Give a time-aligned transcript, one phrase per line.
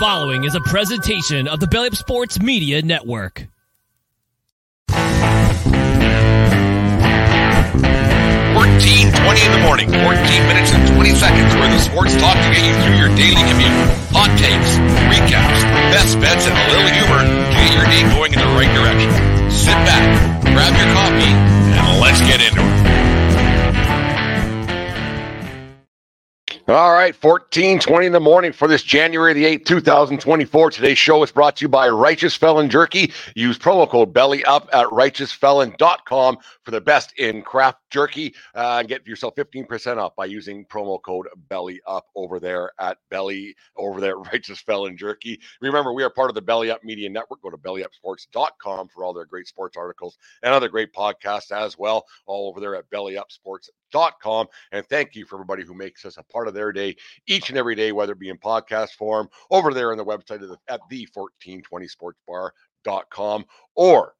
[0.00, 3.44] following is a presentation of the Belly Up Sports Media Network.
[4.88, 5.04] 14, 20
[9.44, 10.00] in the morning, 14
[10.48, 13.76] minutes and 20 seconds where the sports talk to get you through your daily commute.
[14.16, 14.80] Hot takes,
[15.12, 18.72] recaps, best bets, and a little humor to get your day going in the right
[18.72, 19.12] direction.
[19.52, 20.00] Sit back,
[20.48, 21.28] grab your coffee,
[21.76, 23.09] and let's get into it.
[26.70, 30.70] All right, 1420 in the morning for this January the 8th, 2024.
[30.70, 33.12] Today's show is brought to you by Righteous Felon Jerky.
[33.34, 36.38] Use promo code BELLY UP at righteousfelon.com
[36.70, 38.32] for the best in craft jerky.
[38.54, 43.56] Uh, get yourself 15% off by using promo code BELLY UP over there at Belly,
[43.76, 45.40] over there at Righteous Felon Jerky.
[45.60, 47.42] Remember, we are part of the Belly Up Media Network.
[47.42, 52.06] Go to bellyupsports.com for all their great sports articles and other great podcasts as well,
[52.26, 54.46] all over there at bellyupsports.com.
[54.70, 56.94] And thank you for everybody who makes us a part of their day
[57.26, 60.38] each and every day, whether it be in podcast form, over there on the website
[60.38, 61.08] the, at the
[61.44, 63.44] 1420sportsbar.com
[63.74, 64.14] or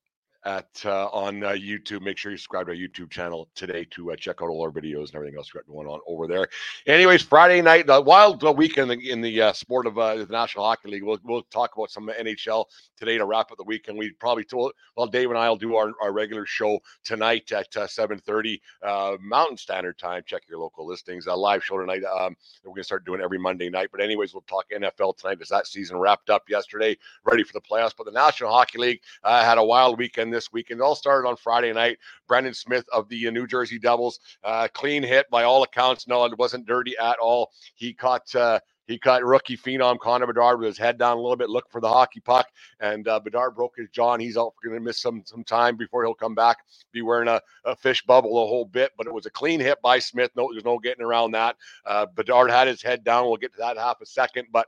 [0.45, 2.01] at uh, on uh, YouTube.
[2.03, 4.71] Make sure you subscribe to our YouTube channel today to uh, check out all our
[4.71, 6.49] videos and everything else we got going on over there.
[6.87, 10.27] Anyways, Friday night, the wild weekend in the, in the uh, sport of uh, the
[10.27, 11.03] National Hockey League.
[11.03, 12.65] We'll, we'll talk about some NHL
[12.97, 13.99] today to wrap up the weekend.
[13.99, 17.75] We probably told well, Dave and I will do our, our regular show tonight at
[17.77, 20.23] uh, 7:30 uh, Mountain Standard Time.
[20.27, 21.27] Check your local listings.
[21.27, 22.03] A live show tonight.
[22.05, 23.89] Um, we're gonna start doing every Monday night.
[23.93, 27.61] But anyways, we'll talk NFL tonight as that season wrapped up yesterday, ready for the
[27.61, 27.95] playoffs.
[27.97, 30.81] But the National Hockey League uh, had a wild weekend this weekend.
[30.81, 31.99] It all started on Friday night.
[32.29, 36.07] Brendan Smith of the uh, New Jersey Devils, uh, clean hit by all accounts.
[36.09, 37.51] No, it wasn't dirty at all.
[37.75, 38.35] He caught.
[38.35, 41.71] Uh, he caught rookie phenom Connor Bedard with his head down a little bit, looking
[41.71, 42.49] for the hockey puck,
[42.81, 45.77] and uh, Bedard broke his jaw, and he's out going to miss some some time
[45.77, 46.59] before he'll come back.
[46.93, 49.81] Be wearing a, a fish bubble a whole bit, but it was a clean hit
[49.81, 50.33] by Smith.
[50.35, 51.55] No, there's no getting around that.
[51.87, 53.27] Uh, Bedard had his head down.
[53.27, 54.67] We'll get to that half a second, but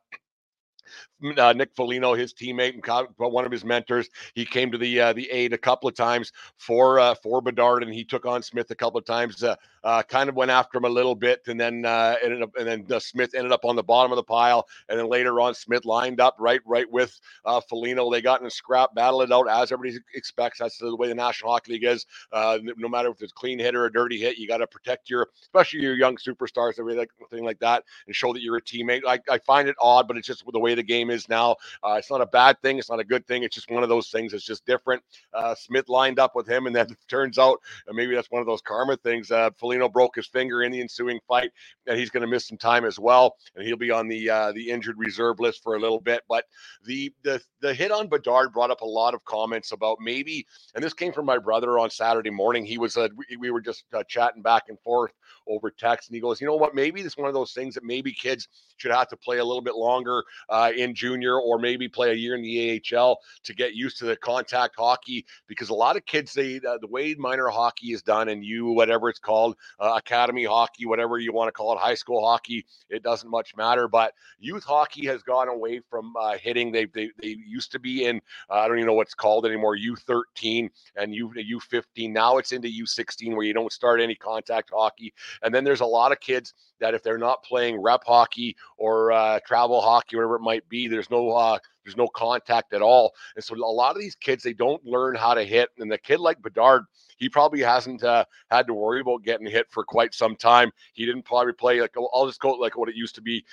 [1.38, 2.82] uh, Nick Foligno, his teammate and
[3.16, 4.08] one of his mentors.
[4.34, 7.82] He came to the uh, the aid a couple of times for uh, for Bedard,
[7.82, 9.42] and he took on Smith a couple of times.
[9.42, 12.50] Uh, uh, kind of went after him a little bit, and then uh, ended up,
[12.58, 15.54] and then Smith ended up on the bottom of the pile, and then later on
[15.54, 18.10] Smith lined up right right with uh, Foligno.
[18.10, 20.58] They got in a scrap, battled it out as everybody expects.
[20.60, 22.06] That's the way the National Hockey League is.
[22.32, 25.10] no matter if it's a clean hit or a dirty hit, you got to protect
[25.10, 29.02] your, especially your young superstars, everything like that, and show that you're a teammate.
[29.06, 31.56] I, I find it odd, but it's just the way the game is now.
[31.84, 32.78] Uh, it's not a bad thing.
[32.78, 33.44] It's not a good thing.
[33.44, 34.34] It's just one of those things.
[34.34, 35.02] It's just different.
[35.34, 38.40] Uh, Smith lined up with him, and then it turns out uh, maybe that's one
[38.40, 39.30] of those karma things.
[39.30, 41.50] Uh, Foligno broke his finger in the ensuing fight,
[41.86, 44.52] and he's going to miss some time as well, and he'll be on the uh,
[44.52, 46.22] the injured reserve list for a little bit.
[46.28, 46.44] But
[46.84, 50.84] the the the hit on Bedard brought up a lot of comments about maybe, and
[50.84, 52.64] this came from my brother on Saturday morning.
[52.64, 55.12] He was uh, we, we were just uh, chatting back and forth
[55.48, 56.74] over text, and he goes, you know what?
[56.74, 59.62] Maybe is one of those things that maybe kids should have to play a little
[59.62, 63.74] bit longer uh, in junior or maybe play a year in the AHL to get
[63.74, 67.48] used to the contact hockey because a lot of kids they uh, the way minor
[67.48, 71.52] hockey is done and you whatever it's called uh, academy hockey whatever you want to
[71.52, 75.80] call it high school hockey it doesn't much matter but youth hockey has gone away
[75.88, 76.72] from uh, hitting.
[76.72, 78.20] They, they they used to be in
[78.50, 82.68] uh, I don't even know what's called anymore U13 and U U15 now it's into
[82.68, 85.12] U16 where you don't start any contact hockey.
[85.42, 89.12] And then there's a lot of kids that if they're not playing rep hockey or
[89.12, 93.12] uh, travel hockey, whatever it might be, there's no uh, there's no contact at all.
[93.36, 95.70] And so a lot of these kids they don't learn how to hit.
[95.78, 96.84] And the kid like Bedard,
[97.16, 100.70] he probably hasn't uh, had to worry about getting hit for quite some time.
[100.92, 103.44] He didn't probably play like I'll just go like what it used to be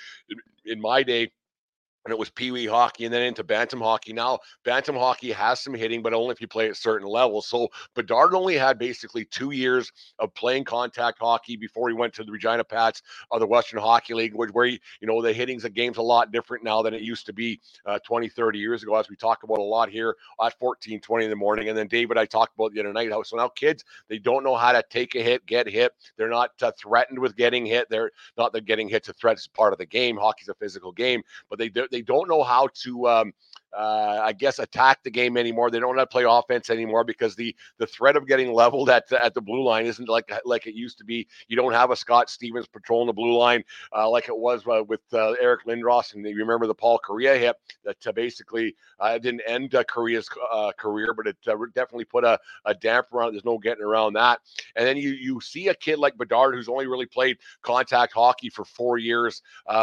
[0.66, 1.30] in my day
[2.04, 4.12] and it was pee wee hockey and then into bantam hockey.
[4.12, 7.46] Now, bantam hockey has some hitting, but only if you play at certain levels.
[7.46, 12.24] So, Bedard only had basically two years of playing contact hockey before he went to
[12.24, 15.70] the Regina Pats of the Western Hockey League, where, he, you know, the hitting's a
[15.70, 18.96] game's a lot different now than it used to be uh, 20, 30 years ago,
[18.96, 21.68] as we talk about a lot here at 14, 20 in the morning.
[21.68, 24.44] And then, David, I talked about the other night how so now kids, they don't
[24.44, 25.92] know how to take a hit, get hit.
[26.16, 27.88] They're not uh, threatened with getting hit.
[27.90, 30.16] They're not that getting hit's a threat, it's part of the game.
[30.16, 33.32] Hockey's a physical game, but they, they they don't know how to um,
[33.76, 35.70] uh, I guess, attack the game anymore.
[35.70, 39.08] They don't have to play offense anymore because the the threat of getting leveled at
[39.08, 41.26] the, at the blue line isn't like like it used to be.
[41.48, 43.64] You don't have a Scott Stevens patrolling the blue line
[43.94, 47.38] uh, like it was uh, with uh, Eric Lindros, and you remember the Paul Kariya
[47.38, 50.28] hit that uh, basically uh, didn't end Kariya's
[50.76, 53.32] career, but it definitely put a, a damper on it.
[53.32, 54.40] There's no getting around that.
[54.76, 58.50] And then you you see a kid like Bedard who's only really played contact hockey
[58.50, 59.42] for four years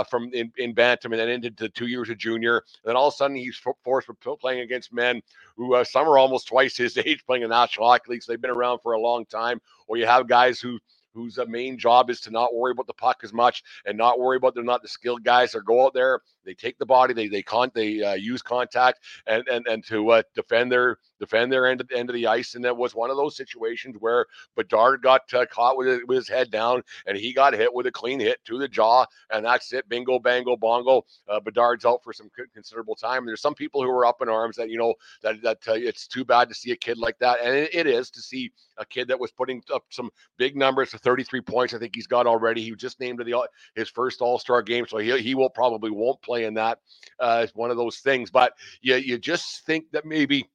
[0.10, 2.58] from in, in Bantam and then into two years of junior.
[2.58, 5.22] And then all of a sudden he's with playing against men
[5.56, 8.20] who uh, some are almost twice his age playing in National Hockey.
[8.20, 9.62] So they've been around for a long time.
[9.88, 10.80] Or you have guys who
[11.14, 14.20] whose uh, main job is to not worry about the puck as much and not
[14.20, 16.22] worry about they're not the skilled guys that go out there.
[16.48, 20.10] They take the body, they they con they uh, use contact and and and to
[20.10, 22.56] uh, defend their defend their end of, end of the ice.
[22.56, 26.18] And that was one of those situations where Bedard got uh, caught with his, with
[26.18, 29.46] his head down and he got hit with a clean hit to the jaw, and
[29.46, 29.88] that's it.
[29.90, 31.06] Bingo, bango, bongo.
[31.28, 33.20] Uh, Bedard's out for some considerable time.
[33.20, 35.74] And there's some people who are up in arms that you know that that uh,
[35.74, 38.52] it's too bad to see a kid like that, and it, it is to see
[38.78, 41.74] a kid that was putting up some big numbers to 33 points.
[41.74, 42.62] I think he's got already.
[42.62, 46.22] He just named the his first All Star game, so he he will probably won't
[46.22, 46.80] play in that.
[47.20, 50.48] Uh, one of those things, but you you just think that maybe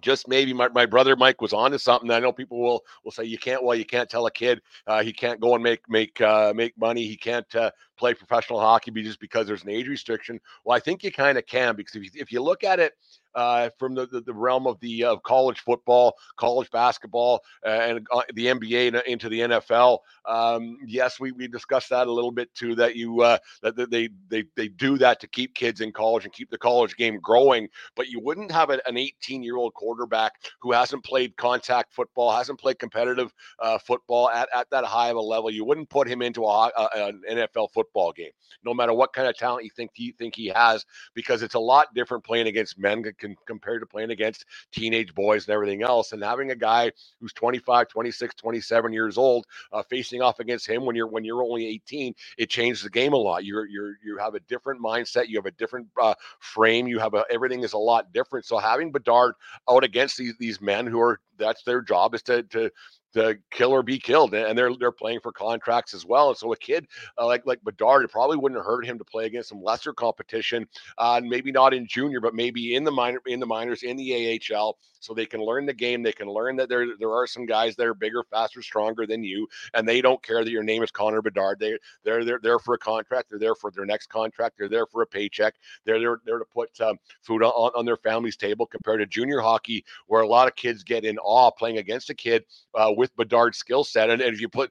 [0.00, 2.10] just maybe my, my brother Mike was onto something.
[2.10, 3.62] I know people will will say you can't.
[3.62, 6.76] Well, you can't tell a kid uh, he can't go and make make uh, make
[6.78, 7.06] money.
[7.06, 10.40] He can't uh, play professional hockey just because there's an age restriction.
[10.64, 12.94] Well, I think you kind of can because if you, if you look at it
[13.34, 18.22] uh, from the, the, the, realm of the uh, college football, college basketball, and uh,
[18.34, 19.98] the NBA into the NFL.
[20.26, 22.74] Um, yes, we, we discussed that a little bit too.
[22.74, 26.32] That you uh, that they they they do that to keep kids in college and
[26.32, 27.68] keep the college game growing.
[27.96, 32.60] But you wouldn't have an 18 year old quarterback who hasn't played contact football, hasn't
[32.60, 35.50] played competitive uh, football at, at that high of a level.
[35.50, 38.30] You wouldn't put him into a, an NFL football game,
[38.64, 40.84] no matter what kind of talent you think you think he has,
[41.14, 45.46] because it's a lot different playing against men can, compared to playing against teenage boys
[45.48, 46.12] and everything else.
[46.12, 50.86] And having a guy who's 25, 26, 27 years old uh, facing off against him
[50.86, 53.44] when you're when you're only 18, it changes the game a lot.
[53.44, 55.28] You're you're you have a different mindset.
[55.28, 56.88] You have a different uh, frame.
[56.88, 58.46] You have a everything is a lot different.
[58.46, 59.34] So having Bedard
[59.70, 62.70] out against these these men who are that's their job is to to
[63.14, 66.28] to kill or be killed, and they're they're playing for contracts as well.
[66.28, 66.86] And so a kid
[67.18, 70.66] uh, like like Bedard, it probably wouldn't hurt him to play against some lesser competition,
[70.98, 74.40] uh, maybe not in junior, but maybe in the minor in the minors in the
[74.52, 76.02] AHL, so they can learn the game.
[76.02, 79.24] They can learn that there there are some guys that are bigger, faster, stronger than
[79.24, 81.58] you, and they don't care that your name is Connor Bedard.
[81.58, 83.30] They they're they're there for a contract.
[83.30, 84.56] They're there for their next contract.
[84.58, 85.54] They're there for a paycheck.
[85.84, 88.66] They're there there to put um, food on on their family's table.
[88.66, 92.14] Compared to junior hockey, where a lot of kids get in awe playing against a
[92.14, 94.10] kid uh, with Bedard's skill set.
[94.10, 94.70] And, and, if you put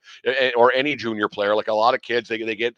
[0.56, 2.76] or any junior player, like a lot of kids, they, they get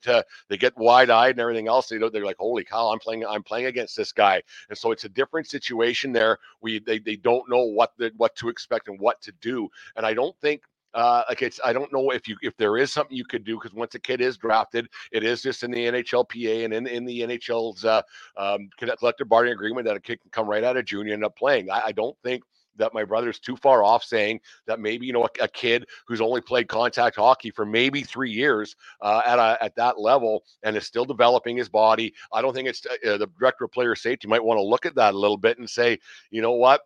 [0.50, 1.88] they get wide eyed and everything else.
[1.88, 4.42] They they're like, holy cow, I'm playing I'm playing against this guy.
[4.70, 6.38] And so it's a different situation there.
[6.62, 9.68] We they they don't know what the, what to expect and what to do.
[9.98, 10.62] And I don't think
[10.94, 13.56] uh, like it's I don't know if you if there is something you could do
[13.56, 17.06] because once a kid is drafted, it is just in the NHLPA and in in
[17.06, 18.02] the NHL's uh,
[18.38, 21.26] um, collective bargaining agreement that a kid can come right out of junior and end
[21.26, 21.70] up playing.
[21.70, 22.44] I, I don't think
[22.78, 26.22] that my brother's too far off saying that maybe you know a, a kid who's
[26.22, 30.76] only played contact hockey for maybe three years uh, at a, at that level and
[30.76, 32.14] is still developing his body.
[32.34, 34.96] I don't think it's uh, the director of player safety might want to look at
[34.96, 36.82] that a little bit and say, you know what,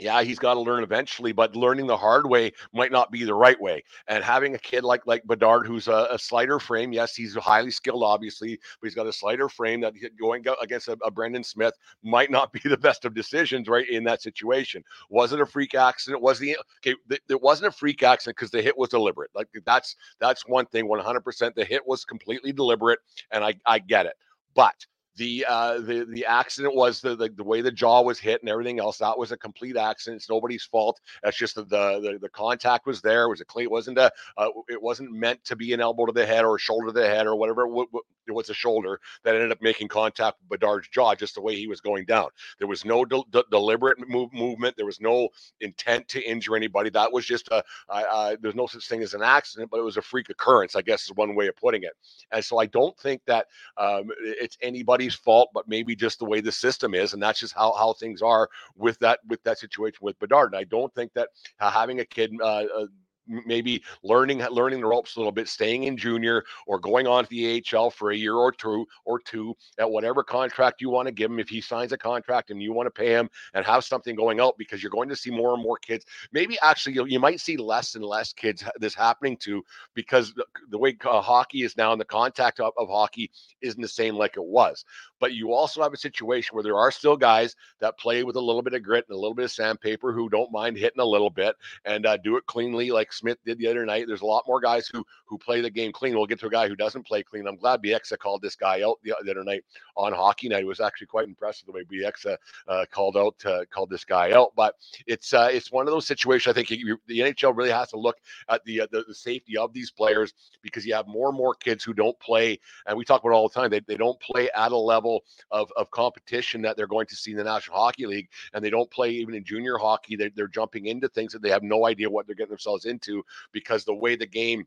[0.00, 3.34] yeah, he's got to learn eventually, but learning the hard way might not be the
[3.34, 3.82] right way.
[4.06, 7.70] And having a kid like like Bedard, who's a, a slighter frame, yes, he's highly
[7.70, 11.74] skilled, obviously, but he's got a slider frame that going against a, a Brendan Smith
[12.02, 13.88] might not be the best of decisions, right?
[13.88, 16.22] In that situation, was it a freak accident?
[16.22, 16.96] Was the okay?
[17.08, 19.30] Th- it wasn't a freak accident because the hit was deliberate.
[19.34, 21.54] Like that's that's one thing, one hundred percent.
[21.54, 23.00] The hit was completely deliberate,
[23.32, 24.14] and I I get it,
[24.54, 24.74] but
[25.18, 28.48] the uh, the the accident was the, the, the way the jaw was hit and
[28.48, 28.98] everything else.
[28.98, 30.22] That was a complete accident.
[30.22, 31.00] It's nobody's fault.
[31.22, 33.24] That's just the the, the contact was there.
[33.24, 33.64] It was a clean.
[33.64, 34.10] It wasn't a.
[34.36, 36.92] Uh, it wasn't meant to be an elbow to the head or a shoulder to
[36.92, 37.66] the head or whatever.
[37.66, 41.56] It, was a shoulder that ended up making contact with Bedard's jaw just the way
[41.56, 42.28] he was going down.
[42.58, 44.76] There was no de- de- deliberate move, movement.
[44.76, 45.30] There was no
[45.62, 46.90] intent to injure anybody.
[46.90, 47.64] That was just a.
[47.88, 50.76] Uh, there's no such thing as an accident, but it was a freak occurrence.
[50.76, 51.92] I guess is one way of putting it.
[52.30, 53.46] And so I don't think that
[53.78, 57.40] um, it's anybody's anybody's fault, but maybe just the way the system is, and that's
[57.40, 60.52] just how how things are with that with that situation with Bedard.
[60.52, 62.32] And I don't think that having a kid.
[62.40, 62.86] Uh, uh,
[63.28, 67.30] maybe learning learning the ropes a little bit, staying in junior or going on to
[67.30, 71.12] the AHL for a year or two or two at whatever contract you want to
[71.12, 71.38] give him.
[71.38, 74.40] If he signs a contract and you want to pay him and have something going
[74.40, 76.04] out, because you're going to see more and more kids.
[76.32, 80.44] Maybe actually you, you might see less and less kids this happening to because the,
[80.70, 83.30] the way uh, hockey is now and the contact of, of hockey
[83.60, 84.84] isn't the same like it was.
[85.20, 88.40] But you also have a situation where there are still guys that play with a
[88.40, 91.04] little bit of grit and a little bit of sandpaper who don't mind hitting a
[91.04, 94.06] little bit and uh, do it cleanly, like Smith did the other night.
[94.06, 96.14] There's a lot more guys who who play the game clean.
[96.14, 97.46] We'll get to a guy who doesn't play clean.
[97.46, 99.64] I'm glad Bieksa called this guy out the, the other night
[99.96, 100.62] on hockey night.
[100.62, 102.36] It was actually quite impressive the way Bieksa
[102.68, 104.52] uh, called out uh, called this guy out.
[104.56, 106.50] But it's uh, it's one of those situations.
[106.50, 108.16] I think you, the NHL really has to look
[108.48, 110.32] at the, uh, the, the safety of these players
[110.62, 113.48] because you have more and more kids who don't play, and we talk about all
[113.48, 113.70] the time.
[113.70, 115.07] They, they don't play at a level
[115.50, 118.70] of, of competition that they're going to see in the National Hockey League, and they
[118.70, 120.16] don't play even in junior hockey.
[120.16, 123.24] They're, they're jumping into things that they have no idea what they're getting themselves into
[123.52, 124.66] because the way the game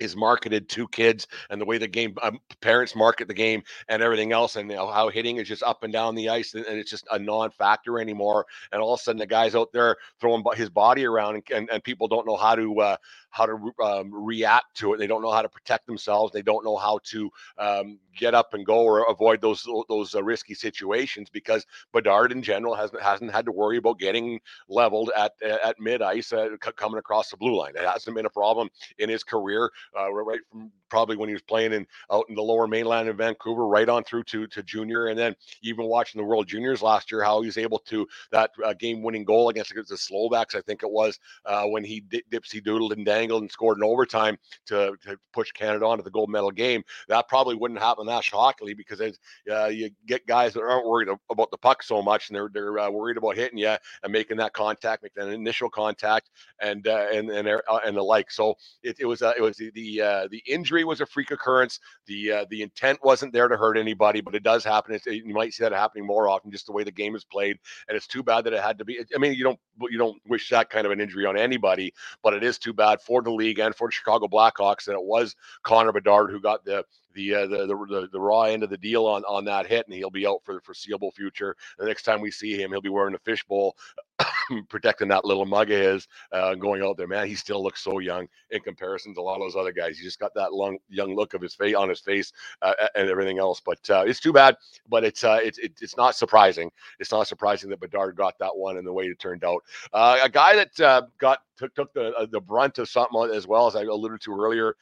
[0.00, 4.02] is marketed to kids and the way the game um, parents market the game and
[4.02, 6.64] everything else and you know, how hitting is just up and down the ice and,
[6.64, 9.96] and, it's just a non-factor anymore and all of a sudden the guys out there
[10.18, 12.96] throwing his body around and, and, and people don't know how to uh,
[13.30, 14.98] how to um, react to it.
[14.98, 16.32] They don't know how to protect themselves.
[16.32, 20.22] They don't know how to um, get up and go or avoid those those uh,
[20.22, 25.32] risky situations because Bedard in general hasn't hasn't had to worry about getting leveled at
[25.42, 27.72] at mid ice uh, coming across the blue line.
[27.76, 28.68] It hasn't been a problem
[28.98, 32.42] in his career uh, right from probably when he was playing in out in the
[32.42, 36.26] lower mainland in Vancouver, right on through to to junior, and then even watching the
[36.26, 39.96] World Juniors last year, how he was able to that uh, game-winning goal against the
[39.96, 43.84] Slovaks, I think it was, uh, when he di- dipsy doodled and and scored in
[43.84, 44.36] overtime
[44.66, 46.82] to, to push Canada onto the gold medal game.
[47.08, 50.86] That probably wouldn't happen in National Hockey League because uh, you get guys that aren't
[50.86, 54.12] worried about the puck so much, and they're they're uh, worried about hitting you and
[54.12, 58.30] making that contact, making that initial contact, and uh, and and uh, and the like.
[58.30, 61.80] So it, it was it was the the, the injury was a freak occurrence.
[62.06, 64.94] The uh, the intent wasn't there to hurt anybody, but it does happen.
[64.94, 67.58] It's, you might see that happening more often, just the way the game is played.
[67.88, 69.00] And it's too bad that it had to be.
[69.14, 69.58] I mean, you don't
[69.90, 73.00] you don't wish that kind of an injury on anybody, but it is too bad
[73.10, 76.64] for the league and for the Chicago Blackhawks that it was Connor Bedard who got
[76.64, 79.86] the the, uh, the, the the raw end of the deal on on that hit,
[79.86, 81.56] and he'll be out for the foreseeable future.
[81.78, 83.76] The next time we see him, he'll be wearing a fishbowl,
[84.68, 87.06] protecting that little mug of his, uh, going out there.
[87.06, 89.98] Man, he still looks so young in comparison to a lot of those other guys.
[89.98, 93.08] He just got that long, young look of his face on his face uh, and
[93.08, 93.60] everything else.
[93.64, 94.56] But uh, it's too bad.
[94.88, 96.70] But it's uh, it's it's not surprising.
[96.98, 99.62] It's not surprising that Bedard got that one and the way it turned out.
[99.92, 103.76] Uh, a guy that got took took the the brunt of something as well as
[103.76, 104.76] I alluded to earlier.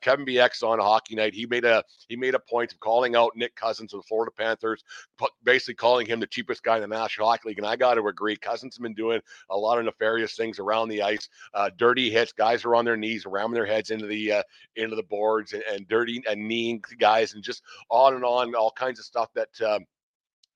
[0.00, 1.73] Kevin Bieksa on hockey night, he made a
[2.08, 4.84] he made a point of calling out Nick Cousins of the Florida Panthers,
[5.42, 7.58] basically calling him the cheapest guy in the National Hockey League.
[7.58, 10.88] And I got to agree, Cousins has been doing a lot of nefarious things around
[10.88, 12.32] the ice, uh, dirty hits.
[12.32, 14.42] Guys are on their knees, ramming their heads into the uh,
[14.76, 18.72] into the boards, and, and dirty and kneeing guys, and just on and on, all
[18.72, 19.48] kinds of stuff that.
[19.60, 19.86] Um,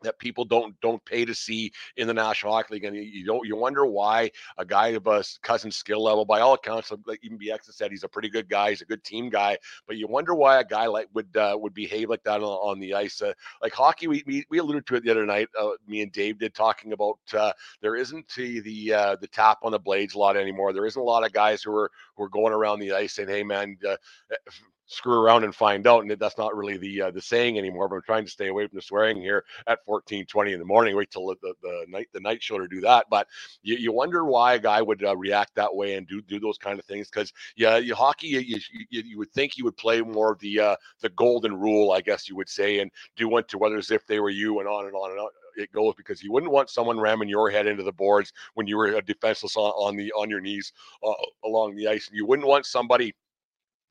[0.03, 3.27] that people don't don't pay to see in the National Hockey League, and you, you
[3.27, 7.21] don't you wonder why a guy of a cousin skill level, by all accounts, like
[7.23, 10.07] even Bieksa said, he's a pretty good guy, he's a good team guy, but you
[10.07, 13.21] wonder why a guy like would uh, would behave like that on, on the ice.
[13.21, 15.49] Uh, like hockey, we, we, we alluded to it the other night.
[15.59, 19.59] Uh, me and Dave did talking about uh, there isn't the the uh, the tap
[19.63, 20.73] on the blades a lot anymore.
[20.73, 23.29] There isn't a lot of guys who are who are going around the ice saying,
[23.29, 23.77] "Hey man."
[24.91, 26.03] Screw around and find out.
[26.03, 27.89] And that's not really the uh, the saying anymore.
[27.89, 30.65] But I'm trying to stay away from the swearing here at 14, 20 in the
[30.65, 30.97] morning.
[30.97, 33.07] Wait till the, the, the night the night show to do that.
[33.11, 33.29] But
[33.63, 36.57] you, you wonder why a guy would uh, react that way and do do those
[36.57, 38.59] kind of things because yeah, you hockey you,
[38.91, 42.01] you, you, would think you would play more of the uh, the golden rule, I
[42.01, 44.87] guess you would say, and do one to others if they were you and on
[44.87, 45.29] and on and on
[45.59, 48.77] it goes because you wouldn't want someone ramming your head into the boards when you
[48.77, 51.13] were defenseless on, on the on your knees uh,
[51.45, 53.13] along the ice and you wouldn't want somebody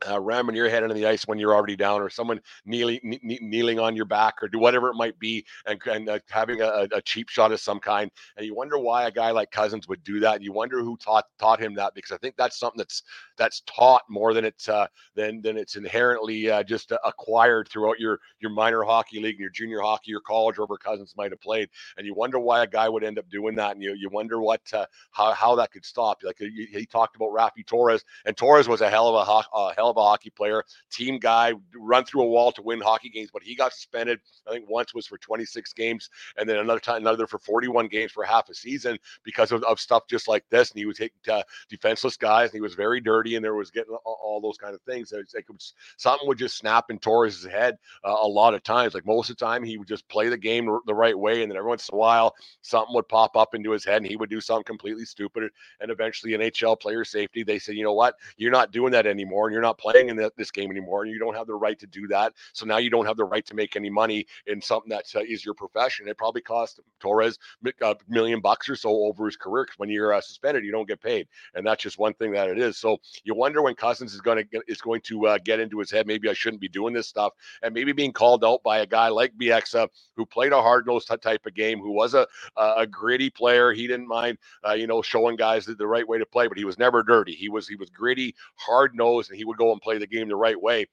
[0.10, 3.80] uh, ramming your head into the ice when you're already down, or someone kneeling kneeling
[3.80, 7.02] on your back, or do whatever it might be, and, and uh, having a, a,
[7.02, 8.12] cheap shot of some kind.
[8.36, 10.36] And you wonder why a guy like Cousins would do that.
[10.36, 13.04] And You wonder who taught taught him that, because I think that's something that's
[13.38, 18.20] that's taught more than it's uh, than than it's inherently uh, just acquired throughout your
[18.40, 21.42] your minor hockey league, and your junior hockey, your college, or wherever Cousins might have
[21.42, 21.70] played.
[21.98, 24.40] And you wonder why a guy would end up doing that, and you you wonder
[24.40, 26.20] what uh, how how that could stop.
[26.24, 29.74] Like he, he talked about Raffi Torres, and Torres was a hell of a, a
[29.76, 33.10] hell hell of a hockey player, team guy, run through a wall to win hockey
[33.10, 33.30] games.
[33.34, 34.20] But he got suspended.
[34.48, 38.12] I think once was for 26 games, and then another time, another for 41 games
[38.12, 40.72] for half a season because of, of stuff just like this.
[40.72, 43.72] And he was taking uh, defenseless guys, and he was very dirty, and there was
[43.72, 45.12] getting all, all those kind of things.
[45.12, 48.64] It's like it was, something would just snap in Torres' head uh, a lot of
[48.64, 48.94] times.
[48.94, 51.52] Like most of the time, he would just play the game the right way, and
[51.52, 54.18] then every once in a while, something would pop up into his head, and he
[54.18, 55.50] would do something completely stupid.
[55.82, 59.48] And eventually, NHL player safety, they said, you know what, you're not doing that anymore,
[59.48, 61.80] and you're not playing in the, this game anymore, and you don't have the right
[61.80, 62.34] to do that.
[62.54, 65.22] So now you don't have the right to make any money in something that uh,
[65.28, 66.08] is your profession.
[66.08, 67.38] It probably cost Torres
[67.82, 70.88] a million bucks or so over his career because when you're uh, suspended, you don't
[70.88, 72.78] get paid, and that's just one thing that it is.
[72.78, 75.92] So you wonder when Cousins is going to is going to uh, get into his
[75.92, 76.08] head.
[76.08, 79.10] Maybe I shouldn't be doing this stuff, and maybe being called out by a guy
[79.10, 83.30] like Bieksa who played a hard nosed type of game, who was a a gritty
[83.30, 83.72] player.
[83.72, 86.58] He didn't mind, uh, you know, showing guys the, the right way to play, but
[86.58, 87.34] he was never dirty.
[87.34, 90.30] He was he was gritty, hard nosed, and he would go and play the game
[90.30, 90.88] the right way.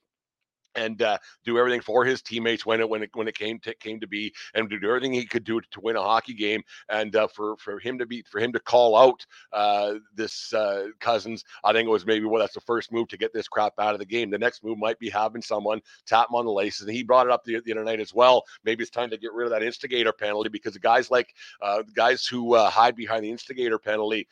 [0.76, 3.74] And uh, do everything for his teammates when it when it when it came to
[3.74, 6.62] came to be, and do everything he could do to win a hockey game.
[6.88, 10.88] And uh, for for him to be for him to call out uh, this uh,
[11.00, 13.74] Cousins, I think it was maybe well that's the first move to get this crap
[13.78, 14.30] out of the game.
[14.30, 17.26] The next move might be having someone tap him on the laces, and he brought
[17.26, 18.44] it up the, the other night as well.
[18.64, 21.82] Maybe it's time to get rid of that instigator penalty because the guys like uh,
[21.94, 24.26] guys who uh, hide behind the instigator penalty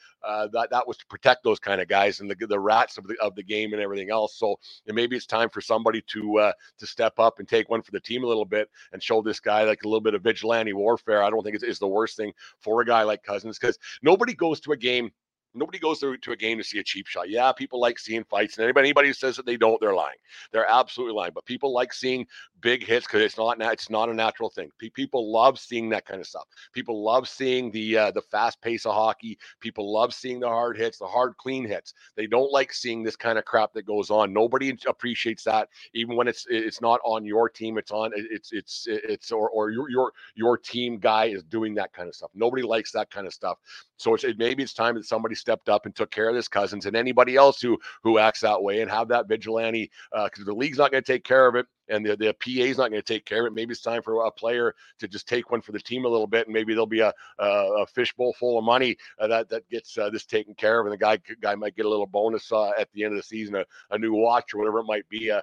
[0.53, 3.17] that that was to protect those kind of guys and the the rats of the
[3.21, 4.37] of the game and everything else.
[4.37, 7.91] So maybe it's time for somebody to uh, to step up and take one for
[7.91, 10.73] the team a little bit and show this guy like a little bit of vigilante
[10.73, 11.23] warfare.
[11.23, 14.35] I don't think it's, it's the worst thing for a guy like Cousins because nobody
[14.35, 15.11] goes to a game
[15.55, 17.29] Nobody goes to, to a game to see a cheap shot.
[17.29, 20.17] Yeah, people like seeing fights, and anybody anybody who says that they don't, they're lying.
[20.51, 21.33] They're absolutely lying.
[21.35, 22.27] But people like seeing
[22.63, 24.71] big hits because it's not it's not a natural thing.
[24.95, 26.47] People love seeing that kind of stuff.
[26.73, 29.39] People love seeing the uh, the fast pace of hockey.
[29.61, 31.95] People love seeing the hard hits, the hard clean hits.
[32.17, 34.33] They don't like seeing this kind of crap that goes on.
[34.33, 37.79] Nobody appreciates that, even when it's it's not on your team.
[37.79, 41.93] It's on it's it's it's or or your your your team guy is doing that
[41.93, 42.31] kind of stuff.
[42.35, 43.59] Nobody likes that kind of stuff.
[43.99, 46.49] So it's, it, maybe it's time that somebody stepped up and took care of this
[46.49, 50.47] Cousins and anybody else who who acts that way and have that vigilante because uh,
[50.47, 52.91] the league's not going to take care of it and the, the PA is not
[52.91, 53.55] going to take care of it.
[53.55, 56.27] Maybe it's time for a player to just take one for the team a little
[56.27, 59.69] bit, and maybe there'll be a, a, a fishbowl full of money uh, that that
[59.69, 62.51] gets uh, this taken care of, and the guy guy might get a little bonus
[62.51, 65.09] uh, at the end of the season, a, a, new watch or whatever it might
[65.09, 65.31] be.
[65.31, 65.41] Uh,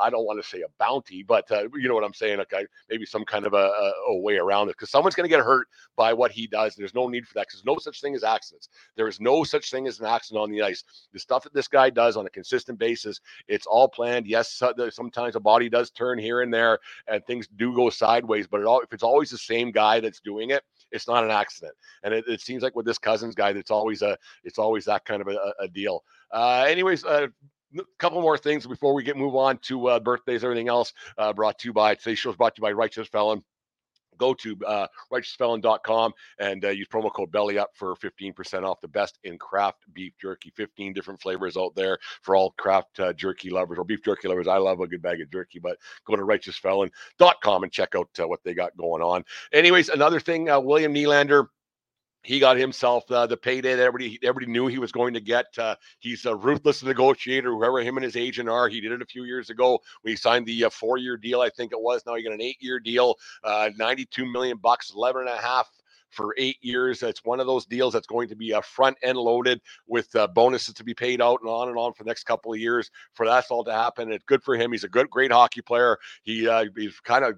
[0.00, 2.40] I don't want to say a bounty, but uh, you know what I'm saying.
[2.40, 5.44] Okay, maybe some kind of a, a way around it because someone's going to get
[5.44, 6.74] hurt by what he does.
[6.74, 8.68] There's no need for that because no such thing as accidents.
[8.96, 10.82] There is no such thing as an accident on the ice.
[11.12, 14.26] The stuff that this guy does on a consistent basis, it's all planned.
[14.26, 18.46] Yes, sometimes a body does turn here and there, and things do go sideways.
[18.46, 21.30] But it all, if it's always the same guy that's doing it, it's not an
[21.30, 21.74] accident.
[22.02, 25.04] And it, it seems like with this Cousins guy, that's always a, it's always that
[25.04, 26.04] kind of a, a deal.
[26.32, 27.28] Uh, anyways, uh,
[27.78, 31.32] a couple more things before we get move on to uh, birthdays, everything else uh,
[31.32, 33.42] brought to you by today's show is brought to you by Righteous Felon
[34.22, 38.86] go to uh, righteousfelon.com and uh, use promo code belly up for 15% off the
[38.86, 40.52] best in craft beef jerky.
[40.56, 44.46] 15 different flavors out there for all craft uh, jerky lovers or beef jerky lovers.
[44.46, 45.76] I love a good bag of jerky but
[46.06, 49.24] go to righteousfelon.com and check out uh, what they got going on.
[49.52, 51.46] Anyways another thing uh, william Nylander
[52.22, 55.46] he got himself uh, the payday that everybody everybody knew he was going to get.
[55.58, 58.68] Uh, he's a ruthless negotiator, whoever him and his agent are.
[58.68, 61.50] He did it a few years ago when he signed the uh, four-year deal, I
[61.50, 62.02] think it was.
[62.06, 65.68] Now he got an eight-year deal, uh, 92 million bucks, 11 and a half
[66.12, 67.02] for eight years.
[67.02, 70.14] It's one of those deals that's going to be a uh, front end loaded with
[70.14, 72.58] uh, bonuses to be paid out and on and on for the next couple of
[72.58, 74.12] years for that's all to happen.
[74.12, 74.72] It's good for him.
[74.72, 75.98] He's a good, great hockey player.
[76.22, 77.36] He uh, he's kind of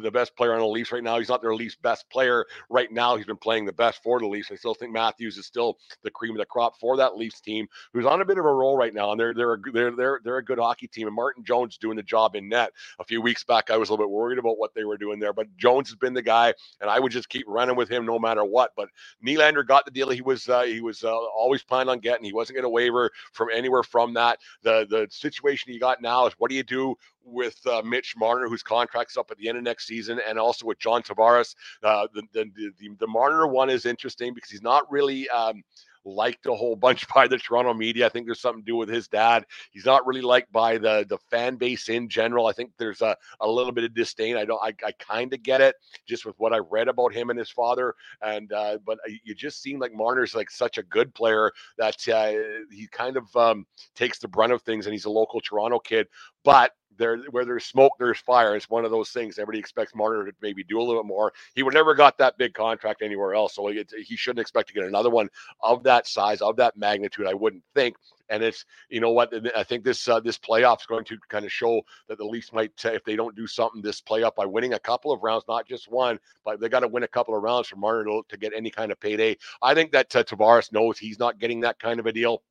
[0.00, 1.18] the best player on the Leafs right now.
[1.18, 3.16] He's not their Leafs best player right now.
[3.16, 4.50] He's been playing the best for the Leafs.
[4.50, 7.66] I still think Matthews is still the cream of the crop for that Leafs team,
[7.92, 10.20] who's on a bit of a roll right now, and they're they're a, they're they're
[10.24, 11.06] they're a good hockey team.
[11.06, 12.72] And Martin Jones doing the job in net.
[12.98, 15.18] A few weeks back, I was a little bit worried about what they were doing
[15.18, 18.06] there, but Jones has been the guy, and I would just keep running with him
[18.06, 18.72] no matter what.
[18.76, 18.88] But
[19.24, 22.24] Nylander got the deal he was uh, he was uh, always planning on getting.
[22.24, 24.38] He wasn't going to waiver from anywhere from that.
[24.62, 26.96] The the situation he got now is what do you do
[27.26, 30.66] with uh, Mitch Marner, whose contract's up at the end of next season, and also
[30.66, 31.54] with John Tavares.
[31.82, 35.62] Uh, the, the, the, the Marner one is interesting because he's not really um,
[36.06, 38.06] liked a whole bunch by the Toronto media.
[38.06, 39.44] I think there's something to do with his dad.
[39.70, 42.46] He's not really liked by the the fan base in general.
[42.46, 44.36] I think there's a, a little bit of disdain.
[44.36, 44.62] I don't.
[44.62, 45.74] I, I kind of get it
[46.06, 47.94] just with what I read about him and his father.
[48.22, 52.32] And uh, but you just seem like Marner's like such a good player that uh,
[52.70, 56.06] he kind of um, takes the brunt of things, and he's a local Toronto kid.
[56.44, 58.56] But there where there's smoke, there's fire.
[58.56, 59.38] It's one of those things.
[59.38, 61.32] Everybody expects Marner to maybe do a little bit more.
[61.54, 64.74] He would never got that big contract anywhere else, so it, he shouldn't expect to
[64.74, 65.28] get another one
[65.60, 67.26] of that size, of that magnitude.
[67.26, 67.96] I wouldn't think.
[68.28, 71.44] And it's you know what I think this uh, this playoff is going to kind
[71.44, 74.72] of show that the Leafs might if they don't do something this playoff by winning
[74.72, 77.42] a couple of rounds, not just one, but they got to win a couple of
[77.42, 79.36] rounds for Marner to, to, get any kind of payday.
[79.62, 82.42] I think that uh, Tavares knows he's not getting that kind of a deal.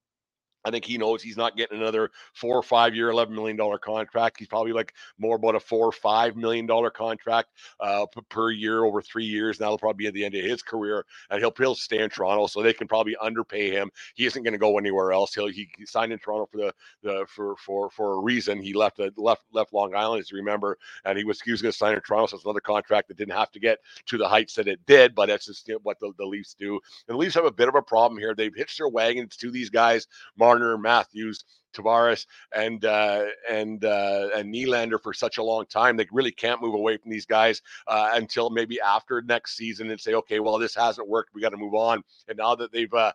[0.66, 4.38] I think he knows he's not getting another four or five year, $11 million contract.
[4.40, 7.50] He's probably like more about a four or $5 million contract
[7.80, 9.58] uh, per year over three years.
[9.58, 12.48] That'll probably be at the end of his career, and he'll, he'll stay in Toronto,
[12.48, 13.92] so they can probably underpay him.
[14.16, 15.34] He isn't going to go anywhere else.
[15.34, 16.74] He'll, he signed in Toronto for the,
[17.04, 18.62] the for for for a reason.
[18.62, 21.62] He left the left left Long Island, as you remember, and he was he was
[21.62, 22.28] going to sign in Toronto.
[22.28, 25.16] So it's another contract that didn't have to get to the heights that it did,
[25.16, 26.80] but that's just what the, the Leafs do.
[27.08, 28.34] And the Leafs have a bit of a problem here.
[28.36, 30.08] They've hitched their wagons to these guys.
[30.56, 35.98] Marner, Matthews, Tavares, and uh, and uh, and Nylander for such a long time.
[35.98, 40.00] They really can't move away from these guys uh, until maybe after next season and
[40.00, 41.34] say, okay, well, this hasn't worked.
[41.34, 42.04] We got to move on.
[42.30, 43.12] And now that they've uh,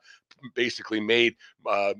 [0.55, 1.95] basically made uh,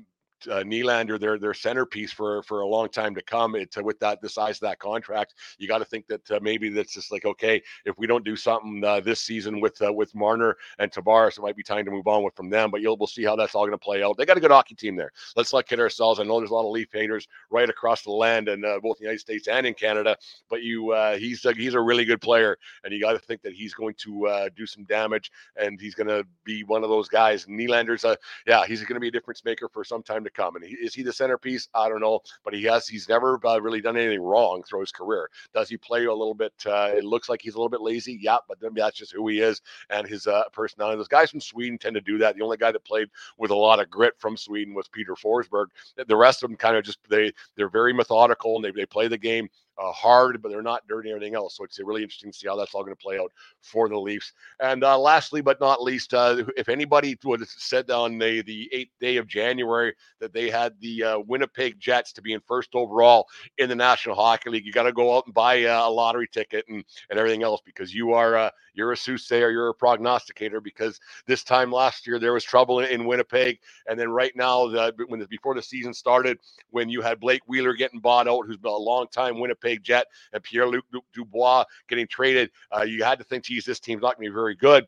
[0.47, 3.55] uh, Nylander, their their centerpiece for for a long time to come.
[3.55, 6.39] It's uh, with that the size of that contract, you got to think that uh,
[6.41, 9.91] maybe that's just like okay, if we don't do something uh, this season with uh,
[9.91, 12.71] with Marner and Tavares, it might be time to move on with from them.
[12.71, 14.17] But you'll we'll see how that's all going to play out.
[14.17, 15.11] They got a good hockey team there.
[15.35, 16.19] Let's not kid ourselves.
[16.19, 18.97] I know there's a lot of Leaf haters right across the land and uh, both
[18.97, 20.17] the United States and in Canada,
[20.49, 23.53] but you he's a, he's a really good player, and you got to think that
[23.53, 27.45] he's going to do some damage, and he's going to be one of those guys.
[27.45, 30.55] Nylander's a yeah, he's going to be a difference maker for some time to come.
[30.55, 31.67] And he, is he the centerpiece?
[31.73, 34.91] I don't know, but he has he's never uh, really done anything wrong through his
[34.91, 35.29] career.
[35.53, 36.53] Does he play a little bit?
[36.65, 38.17] Uh, it looks like he's a little bit lazy.
[38.21, 40.97] Yeah, but then that's just who he is and his uh, personality.
[40.97, 42.35] Those guys from Sweden tend to do that.
[42.35, 45.67] The only guy that played with a lot of grit from Sweden was Peter Forsberg.
[46.07, 49.07] The rest of them kind of just they they're very methodical and they, they play
[49.07, 49.49] the game
[49.81, 51.57] uh, hard, but they're not dirty or anything else.
[51.57, 53.97] So it's really interesting to see how that's all going to play out for the
[53.97, 54.33] Leafs.
[54.59, 58.69] And uh, lastly, but not least, uh, if anybody would have said on the, the
[58.71, 62.69] eighth day of January that they had the uh, Winnipeg Jets to be in first
[62.73, 66.27] overall in the National Hockey League, you got to go out and buy a lottery
[66.31, 70.59] ticket and, and everything else because you are uh, you're a soothsayer, you're a prognosticator.
[70.59, 74.67] Because this time last year there was trouble in, in Winnipeg, and then right now,
[74.67, 76.39] the, when the, before the season started,
[76.71, 79.83] when you had Blake Wheeler getting bought out, who's been a long time Winnipeg Winnipeg
[79.83, 84.01] Jet and Pierre Luc Dubois getting traded, uh, you had to think, geez, this team's
[84.01, 84.87] not going to be very good.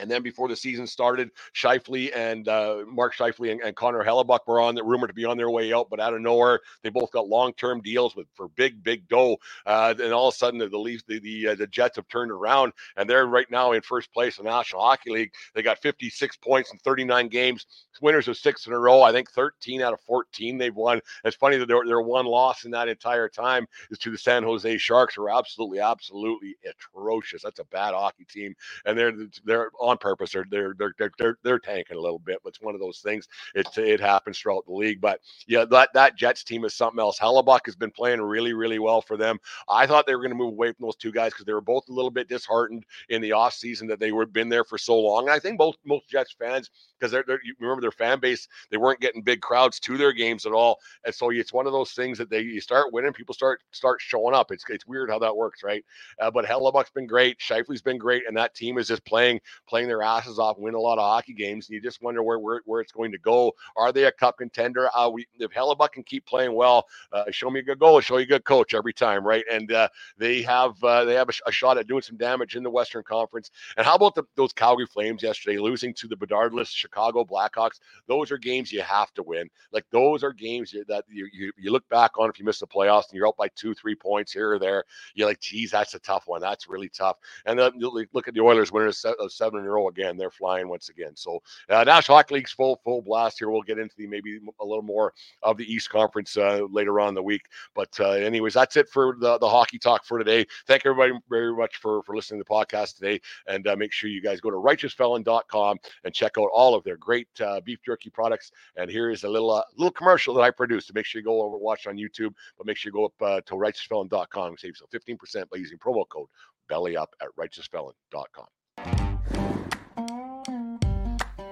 [0.00, 4.40] And then before the season started, Scheifele and uh, Mark Scheifele and, and, Connor Hellebuyck
[4.46, 6.88] were on the rumor to be on their way out, but out of nowhere, they
[6.88, 9.36] both got long-term deals with for big, big dough.
[9.66, 12.08] Uh, and all of a sudden, the, the Leafs, the the, uh, the Jets have
[12.08, 15.32] turned around, and they're right now in first place in the National Hockey League.
[15.54, 17.66] They got 56 points in 39 games
[18.00, 19.02] winners of six in a row.
[19.02, 21.00] I think 13 out of 14 they've won.
[21.24, 24.42] It's funny that their, their one loss in that entire time is to the San
[24.42, 27.42] Jose Sharks, who are absolutely, absolutely atrocious.
[27.42, 29.12] That's a bad hockey team, and they're
[29.44, 30.32] they're on purpose.
[30.32, 33.26] They're they're they're they're, they're tanking a little bit, but it's one of those things.
[33.54, 35.00] It it happens throughout the league.
[35.00, 37.18] But yeah, that that Jets team is something else.
[37.18, 39.38] Hellebuyck has been playing really, really well for them.
[39.68, 41.60] I thought they were going to move away from those two guys because they were
[41.60, 44.78] both a little bit disheartened in the off season that they were been there for
[44.78, 45.24] so long.
[45.24, 48.48] And I think both most Jets fans because they're, they're, you remember their fan base
[48.70, 51.72] they weren't getting big crowds to their games at all and so it's one of
[51.72, 55.10] those things that they you start winning people start start showing up it's it's weird
[55.10, 55.84] how that works right
[56.20, 59.77] uh, but Hellebuyck's been great Scheifele's been great and that team is just playing playing
[59.86, 62.60] their asses off win a lot of hockey games and you just wonder where where,
[62.64, 66.02] where it's going to go are they a cup contender uh, we if Hellebuyck can
[66.02, 68.92] keep playing well uh, show me a good goal show you a good coach every
[68.92, 72.16] time right and uh, they have uh, they have a, a, shot at doing some
[72.16, 76.08] damage in the Western Conference and how about the, those Calgary Flames yesterday losing to
[76.08, 77.80] the Bedardless Chicago Blackhawks.
[78.06, 79.48] Those are games you have to win.
[79.72, 82.66] Like those are games that you, you, you look back on if you miss the
[82.66, 84.84] playoffs and you're out by two, three points here or there.
[85.14, 86.40] You're like, geez, that's a tough one.
[86.40, 87.16] That's really tough.
[87.46, 90.16] And then look at the Oilers winning a seven row again.
[90.16, 91.14] They're flying once again.
[91.14, 93.50] So uh, National Hockey League's full full blast here.
[93.50, 97.10] We'll get into the maybe a little more of the East Conference uh, later on
[97.10, 97.42] in the week.
[97.74, 100.46] But uh, anyways, that's it for the, the hockey talk for today.
[100.66, 103.20] Thank everybody very much for for listening to the podcast today.
[103.46, 106.96] And uh, make sure you guys go to righteousfelon.com and check out all of their
[106.96, 108.50] great uh, beef jerky products.
[108.76, 110.94] And here is a little little commercial that I produced.
[110.94, 113.40] Make sure you go over watch on YouTube, but make sure you go up uh,
[113.46, 116.28] to righteousfelon.com and save yourself 15% by using promo code
[116.68, 118.46] belly up at righteousfelon.com.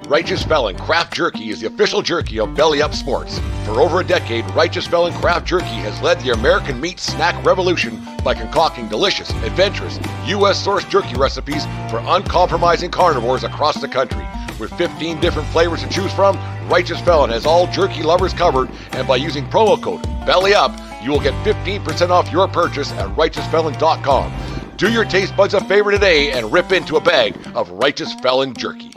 [0.08, 3.40] Righteous Felon Craft Jerky is the official jerky of Belly Up Sports.
[3.64, 8.00] For over a decade, Righteous Felon Craft Jerky has led the American meat snack revolution
[8.22, 10.64] by concocting delicious, adventurous, U.S.
[10.64, 14.24] sourced jerky recipes for uncompromising carnivores across the country.
[14.60, 16.36] With 15 different flavors to choose from,
[16.68, 21.20] Righteous Felon has all jerky lovers covered, and by using promo code BELLYUP, you will
[21.20, 24.32] get 15% off your purchase at righteousfelon.com.
[24.76, 28.54] Do your taste buds a favor today and rip into a bag of Righteous Felon
[28.54, 28.92] jerky.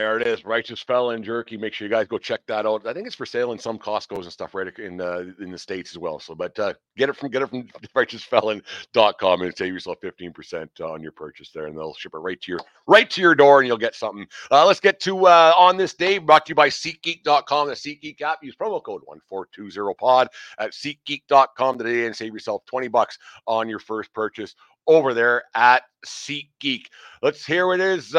[0.00, 1.58] There it is, Righteous Felon Jerky.
[1.58, 2.86] Make sure you guys go check that out.
[2.86, 5.58] I think it's for sale in some Costco's and stuff right in uh, in the
[5.58, 6.18] states as well.
[6.18, 10.80] So, but uh, get it from get it from righteousfelon.com and save yourself fifteen percent
[10.80, 13.58] on your purchase there, and they'll ship it right to your right to your door,
[13.60, 14.26] and you'll get something.
[14.50, 16.16] Uh, let's get to uh, on this day.
[16.16, 17.68] Brought to you by SeatGeek.com.
[17.68, 18.38] The SeatGeek app.
[18.42, 22.88] Use promo code one four two zero pod at SeatGeek.com today and save yourself twenty
[22.88, 24.54] bucks on your first purchase
[24.86, 26.86] over there at SeatGeek.
[27.20, 28.14] Let's hear it is.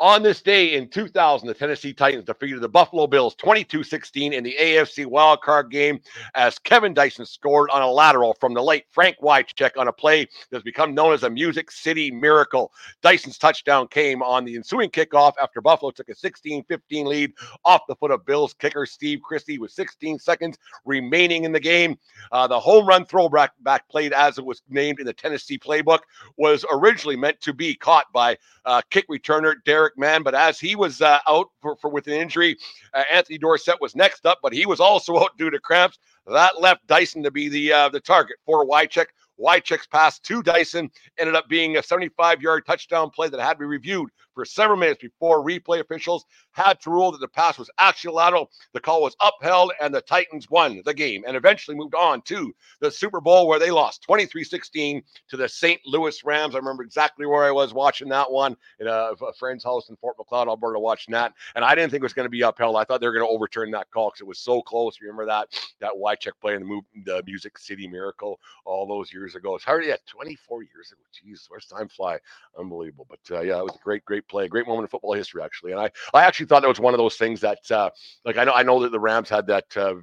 [0.00, 4.42] On this day in 2000, the Tennessee Titans defeated the Buffalo Bills 22 16 in
[4.42, 6.00] the AFC wildcard game
[6.34, 10.26] as Kevin Dyson scored on a lateral from the late Frank Wycheck on a play
[10.50, 12.72] that's become known as a Music City Miracle.
[13.02, 17.34] Dyson's touchdown came on the ensuing kickoff after Buffalo took a 16 15 lead
[17.66, 21.98] off the foot of Bills kicker Steve Christie with 16 seconds remaining in the game.
[22.32, 26.00] Uh, the home run throwback back played as it was named in the Tennessee playbook
[26.38, 29.89] was originally meant to be caught by uh, kick returner Derek.
[29.90, 30.22] Eric Mann.
[30.22, 32.56] But as he was uh, out for, for with an injury,
[32.94, 35.98] uh, Anthony Dorsett was next up, but he was also out due to cramps.
[36.26, 39.06] That left Dyson to be the uh, the target for Wycheck.
[39.40, 43.60] Wycheck's pass to Dyson ended up being a 75 yard touchdown play that had to
[43.60, 47.70] be reviewed for several minutes before replay officials had to rule that the pass was
[48.04, 48.50] lateral.
[48.72, 52.52] The call was upheld, and the Titans won the game and eventually moved on to
[52.80, 55.80] the Super Bowl where they lost 23 16 to the St.
[55.86, 56.54] Louis Rams.
[56.54, 59.96] I remember exactly where I was watching that one in a, a friend's house in
[59.96, 61.32] Fort Macleod, Alberta, watching that.
[61.54, 62.76] And I didn't think it was going to be upheld.
[62.76, 64.98] I thought they were going to overturn that call because it was so close.
[65.00, 65.48] Remember that
[65.80, 69.54] that Wycheck play in the, move, the Music City Miracle all those years ago?
[69.54, 71.00] It's hard, yeah, 24 years ago.
[71.12, 72.18] Jeez, where's time fly?
[72.58, 73.06] Unbelievable.
[73.08, 75.42] But uh, yeah, it was a great, great play, a great moment in football history,
[75.42, 75.72] actually.
[75.72, 77.90] And I, I actually thought that was one of those things that, uh,
[78.24, 79.94] like, I know, I know that the Rams had that uh,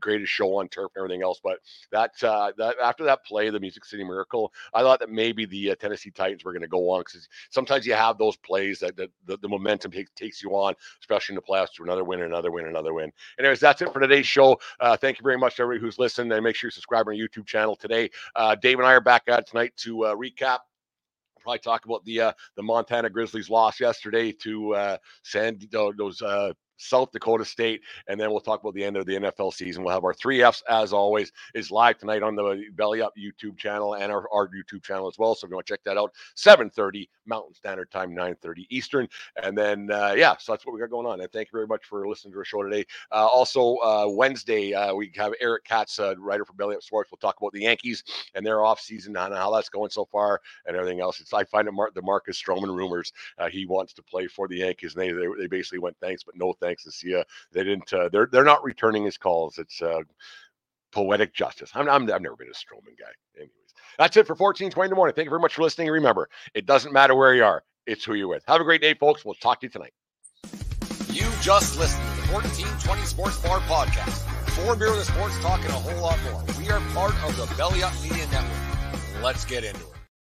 [0.00, 1.40] greatest show on turf and everything else.
[1.42, 1.58] But
[1.92, 5.70] that uh, that after that play, the Music City Miracle, I thought that maybe the
[5.70, 8.96] uh, Tennessee Titans were going to go on because sometimes you have those plays that,
[8.96, 12.22] that the, the momentum takes takes you on, especially in the playoffs, to another win,
[12.22, 13.12] another win, another win.
[13.38, 14.58] Anyways, that's it for today's show.
[14.80, 17.14] Uh, thank you very much to everybody who's listened, and make sure you subscribe on
[17.14, 18.10] our YouTube channel today.
[18.34, 20.58] Uh, Dave and I are back at tonight to uh, recap
[21.40, 26.52] probably talk about the uh, the Montana Grizzlies loss yesterday to uh, San those uh,
[26.80, 29.84] South Dakota State, and then we'll talk about the end of the NFL season.
[29.84, 33.56] We'll have our three Fs as always is live tonight on the Belly Up YouTube
[33.56, 35.34] channel and our, our YouTube channel as well.
[35.34, 39.08] So if you want to check that out, 7:30 Mountain Standard Time, 9:30 Eastern,
[39.42, 41.20] and then uh, yeah, so that's what we got going on.
[41.20, 42.84] And thank you very much for listening to our show today.
[43.12, 47.10] Uh, also uh, Wednesday uh, we have Eric Katz, uh, writer for Belly Up Sports.
[47.10, 48.02] We'll talk about the Yankees
[48.34, 51.20] and their off season and how that's going so far and everything else.
[51.20, 54.58] It's I find it the Marcus Stroman rumors uh, he wants to play for the
[54.58, 57.14] Yankees, and they, they they basically went thanks but no thanks to see
[57.52, 57.92] they didn't.
[57.92, 59.58] Uh, they're they're not returning his calls.
[59.58, 60.02] It's uh,
[60.92, 61.70] poetic justice.
[61.74, 63.12] I'm, I'm I've never been a Stroman guy.
[63.36, 65.14] Anyways, that's it for 1420 in the morning.
[65.14, 65.88] Thank you very much for listening.
[65.88, 68.44] And remember, it doesn't matter where you are; it's who you're with.
[68.46, 69.24] Have a great day, folks.
[69.24, 69.92] We'll talk to you tonight.
[71.12, 74.26] You just listened to the 1420 Sports Bar podcast.
[74.50, 76.44] Four beer with sports talk and a whole lot more.
[76.58, 79.22] We are part of the Belly Up Media Network.
[79.22, 79.99] Let's get into it.